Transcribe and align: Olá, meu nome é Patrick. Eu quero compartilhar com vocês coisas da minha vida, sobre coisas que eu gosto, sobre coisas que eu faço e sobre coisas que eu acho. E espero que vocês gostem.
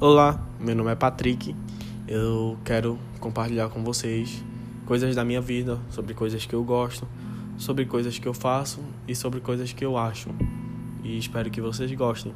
Olá, 0.00 0.44
meu 0.58 0.74
nome 0.74 0.90
é 0.90 0.96
Patrick. 0.96 1.54
Eu 2.08 2.58
quero 2.64 2.98
compartilhar 3.20 3.68
com 3.68 3.84
vocês 3.84 4.44
coisas 4.84 5.14
da 5.14 5.24
minha 5.24 5.40
vida, 5.40 5.78
sobre 5.88 6.12
coisas 6.14 6.44
que 6.44 6.52
eu 6.52 6.64
gosto, 6.64 7.06
sobre 7.56 7.84
coisas 7.84 8.18
que 8.18 8.26
eu 8.26 8.34
faço 8.34 8.80
e 9.06 9.14
sobre 9.14 9.40
coisas 9.40 9.72
que 9.72 9.84
eu 9.84 9.96
acho. 9.96 10.30
E 11.04 11.16
espero 11.16 11.48
que 11.48 11.60
vocês 11.60 11.90
gostem. 11.92 12.34